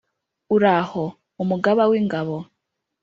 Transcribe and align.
Uhoraho, 0.47 1.03
Umugaba 1.43 1.83
w’ingabo, 1.91 2.35